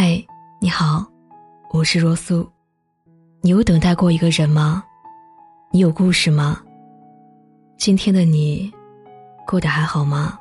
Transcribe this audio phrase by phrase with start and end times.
[0.00, 0.24] 嗨，
[0.60, 1.04] 你好，
[1.72, 2.48] 我是若素。
[3.40, 4.84] 你有等待过一个人吗？
[5.72, 6.62] 你有故事吗？
[7.76, 8.72] 今天的你
[9.44, 10.38] 过得还好吗？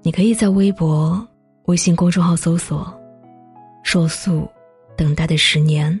[0.00, 1.22] 你可以在微博、
[1.66, 2.98] 微信公众号搜索
[3.84, 4.48] “若素
[4.96, 6.00] 等待的十年”，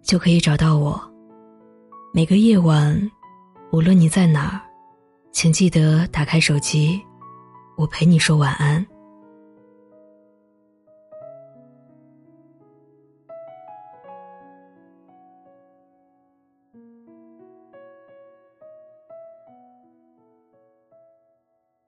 [0.00, 0.98] 就可以找到我。
[2.14, 2.98] 每个夜晚，
[3.70, 4.62] 无论你在哪儿，
[5.30, 6.98] 请记得打开手机，
[7.76, 8.82] 我陪你说晚安。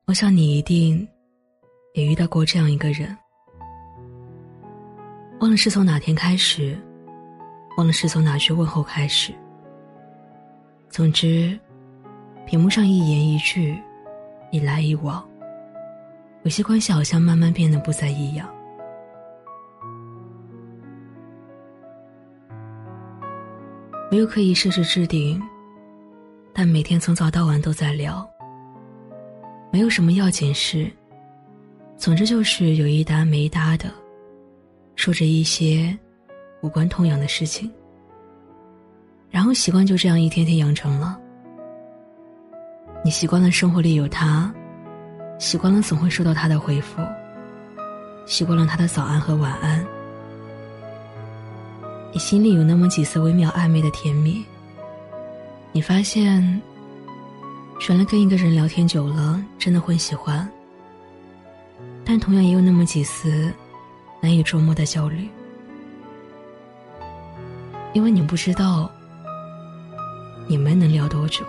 [0.04, 1.08] 我想你一定
[1.94, 3.16] 也遇到过这样一个人，
[5.40, 6.76] 忘了是从哪天开始，
[7.76, 9.32] 忘了是从哪句问候开始。
[10.90, 11.58] 总之，
[12.46, 13.80] 屏幕上一言一句，
[14.50, 15.24] 一来一往，
[16.42, 18.52] 有些关系好像慢慢变得不再一样。
[24.10, 25.40] 没有刻意设置置顶，
[26.52, 28.28] 但每天从早到晚都在聊。
[29.72, 30.86] 没有什么要紧事，
[31.96, 33.90] 总之就是有一搭没一搭的，
[34.96, 35.98] 说着一些
[36.60, 37.72] 无关痛痒的事情。
[39.30, 41.18] 然后习惯就这样一天天养成了。
[43.02, 44.52] 你习惯了生活里有他，
[45.38, 47.00] 习惯了总会收到他的回复，
[48.26, 49.82] 习惯了他的早安和晚安。
[52.12, 54.44] 你心里有那么几丝微妙暧昧的甜蜜。
[55.72, 56.60] 你发现。
[57.88, 60.48] 原来跟一个人聊天久了，真的会喜欢。
[62.04, 63.52] 但同样也有那么几丝
[64.20, 65.28] 难以捉摸的焦虑，
[67.92, 68.90] 因为你不知道
[70.46, 71.44] 你们能聊多久。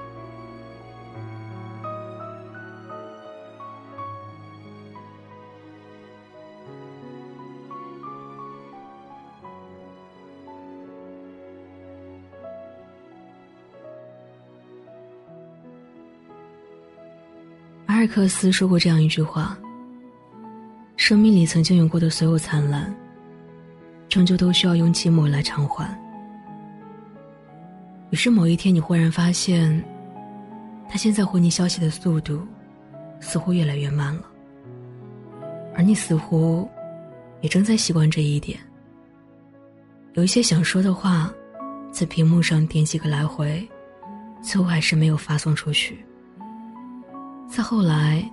[18.03, 19.57] 尔克斯说过这样一句话
[20.97, 22.93] ：“生命里曾经有过的所有灿烂，
[24.09, 25.87] 终究都需要用寂寞来偿还。”
[28.11, 29.81] 于是某一天，你忽然发现，
[30.89, 32.45] 他现在回你消息的速度，
[33.21, 34.23] 似乎越来越慢了，
[35.73, 36.69] 而你似乎
[37.39, 38.59] 也正在习惯这一点。
[40.15, 41.33] 有一些想说的话，
[41.89, 43.65] 在屏幕上点几个来回，
[44.41, 46.05] 最后还是没有发送出去。
[47.49, 48.23] 再后来，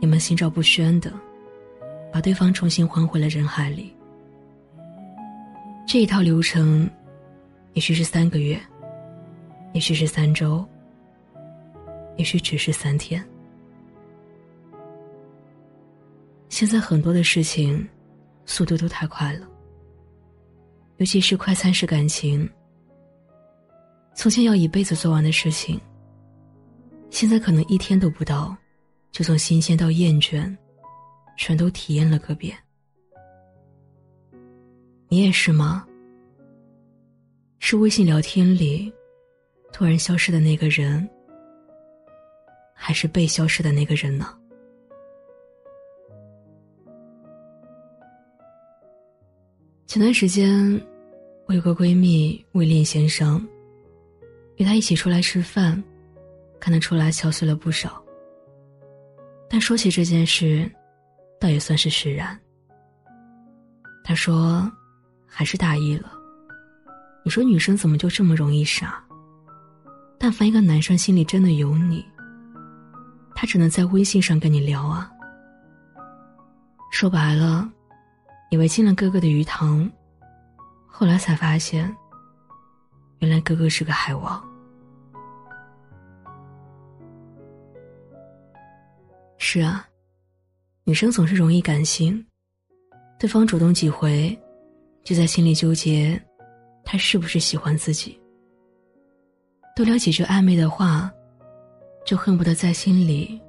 [0.00, 1.12] 你们心照不宣的，
[2.12, 3.94] 把对方重新还回了人海里。
[5.86, 6.90] 这一套流程，
[7.74, 8.60] 也许是三个月，
[9.72, 10.64] 也许是三周，
[12.16, 13.24] 也许只是三天。
[16.48, 17.86] 现在很多的事情，
[18.44, 19.46] 速度都太快了，
[20.96, 22.48] 尤其是快餐式感情。
[24.14, 25.80] 从前要一辈子做完的事情，
[27.14, 28.56] 现在可能一天都不到。
[29.12, 30.52] 就从新鲜到厌倦，
[31.36, 32.58] 全都体验了个遍。
[35.08, 35.86] 你也是吗？
[37.60, 38.92] 是微信聊天里
[39.72, 41.08] 突然消失的那个人，
[42.74, 44.36] 还是被消失的那个人呢？
[49.86, 50.84] 前段时间，
[51.46, 53.46] 我有个闺蜜魏恋先生，
[54.56, 55.80] 与他一起出来吃饭，
[56.64, 58.02] 看得出来憔悴了不少。
[59.50, 60.66] 但说起这件事，
[61.38, 62.40] 倒也算是释然。
[64.02, 64.72] 他说
[65.28, 66.10] ：“还是大意了。
[67.22, 69.04] 你说女生怎么就这么容易傻？
[70.18, 72.02] 但凡一个男生心里真的有你，
[73.34, 75.12] 他只能在微信上跟你聊啊。
[76.90, 77.70] 说白了，
[78.50, 79.86] 以为进了哥哥的鱼塘，
[80.86, 81.94] 后来才发现，
[83.18, 84.42] 原来哥哥是个海王。”
[89.54, 89.88] 是啊，
[90.82, 92.26] 女生总是容易感性，
[93.20, 94.36] 对方主动几回，
[95.04, 96.20] 就在心里纠结，
[96.84, 98.20] 他是不是喜欢自己。
[99.76, 101.08] 多聊几句暧昧的话，
[102.04, 103.40] 就恨不得在心里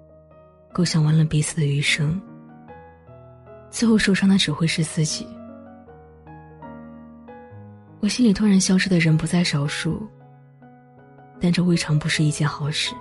[0.72, 2.22] 构想完了彼此的余生。
[3.72, 5.26] 最后受伤的只会是自己。
[8.00, 10.08] 我心里突然消失的人不在少数，
[11.42, 12.94] 但这未尝不是一件好事。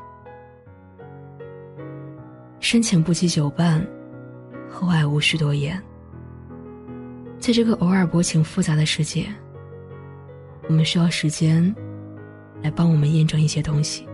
[2.64, 3.86] 深浅不及久伴，
[4.70, 5.78] 厚爱无需多言。
[7.38, 9.26] 在这个偶尔薄情复杂的世界，
[10.66, 11.62] 我们需要时间
[12.62, 14.08] 来帮我们验证一些东西，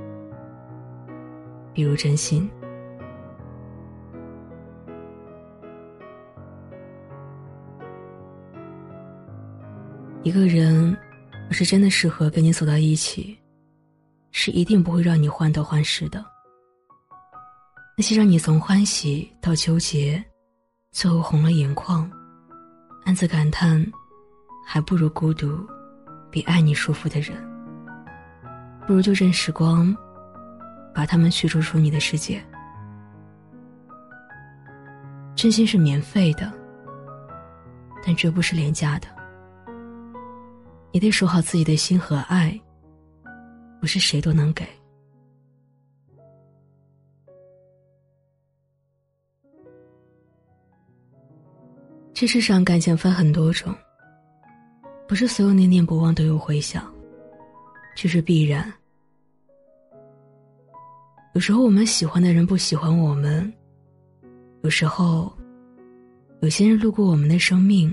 [1.73, 2.51] 比如真心。
[10.25, 10.91] 一个人，
[11.47, 13.39] 要是真的适合跟你走到一起，
[14.33, 16.23] 是一定不会让你患得患失的。
[18.01, 20.25] 那些让你从欢喜到纠结，
[20.91, 22.11] 最后红了眼眶，
[23.05, 23.87] 暗自感叹，
[24.67, 25.61] 还不如孤独，
[26.31, 27.37] 比爱你舒服的人，
[28.87, 29.95] 不如就任时光，
[30.95, 32.43] 把他们驱逐出你的世界。
[35.37, 36.51] 真心是免费的，
[38.03, 39.09] 但绝不是廉价的。
[40.91, 42.59] 你得守好自己的心和爱，
[43.79, 44.67] 不是谁都能给。
[52.21, 53.75] 这世上感情分很多种，
[55.09, 56.95] 不是所有念念不忘都有回响，
[57.97, 58.71] 这是必然。
[61.33, 63.51] 有时候我们喜欢的人不喜欢我们，
[64.61, 65.33] 有时候
[66.43, 67.91] 有些人路过我们的生命，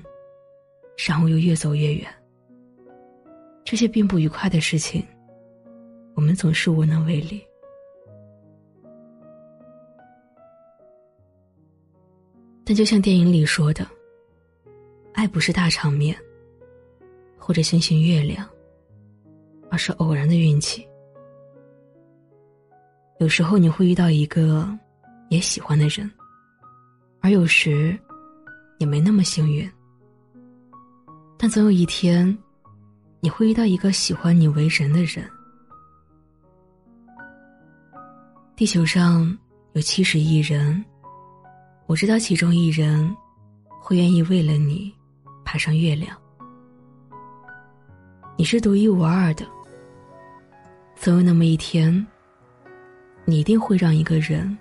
[1.07, 2.06] 然后又越走越远。
[3.63, 5.01] 这些并不愉快的事情，
[6.15, 7.41] 我们总是无能为力。
[12.65, 13.88] 但就像电影里说的，
[15.17, 16.15] 爱不是大场面，
[17.39, 18.47] 或者星星月亮，
[19.71, 20.87] 而是偶然的运气。
[23.17, 24.69] 有时候你会遇到一个
[25.29, 26.07] 也喜欢的人，
[27.19, 27.97] 而有时
[28.77, 29.67] 也没那么幸运。
[31.35, 32.37] 但总有一天。
[33.19, 35.27] 你会遇到一个喜欢你为人的人。
[38.55, 39.35] 地球上
[39.73, 40.85] 有七十亿人，
[41.87, 43.13] 我知道其中一人
[43.81, 44.93] 会愿意为了你
[45.47, 46.13] 爬上月亮。
[48.35, 49.47] 你是独一无二的，
[50.97, 52.05] 总有那么一天，
[53.23, 54.57] 你一定会让一个人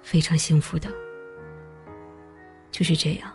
[0.00, 0.90] 非常幸福的。
[2.70, 3.30] 就是这样。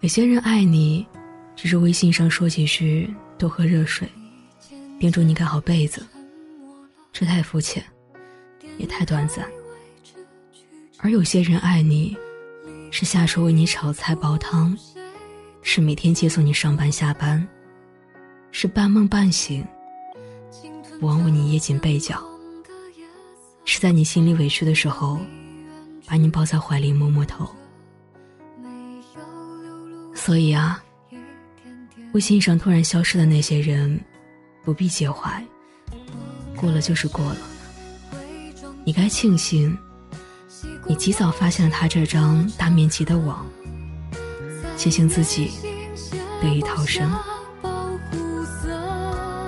[0.00, 1.06] 有些人爱你，
[1.54, 4.08] 只是微信上说几句“多喝热水”，
[4.98, 6.06] 叮嘱你盖好被子，
[7.12, 7.84] 这太肤浅，
[8.78, 9.46] 也太短暂。
[10.98, 12.16] 而有些人爱你，
[12.90, 14.76] 是下厨为你炒菜煲汤，
[15.62, 17.46] 是每天接送你上班下班，
[18.50, 19.64] 是半梦半醒，
[20.98, 22.22] 不忘为你掖紧被角，
[23.64, 25.20] 是在你心里委屈的时候，
[26.06, 27.48] 把你抱在怀里摸摸头。
[30.14, 30.82] 所以啊，
[32.12, 34.00] 微信上突然消失的那些人，
[34.64, 35.44] 不必介怀。
[36.56, 37.38] 过了就是过了。
[38.84, 39.76] 你该庆幸，
[40.86, 43.46] 你及早发现了他这张大面积的网。
[44.76, 45.52] 庆幸自己
[46.40, 47.10] 得以逃生。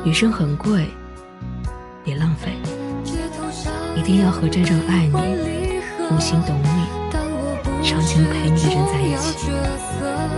[0.05, 0.87] 余生很贵，
[2.05, 2.53] 别浪费。
[3.97, 6.87] 一定要和真正爱你、用心懂你、
[7.85, 9.51] 长情陪你的人在一起。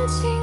[0.08, 0.41] 情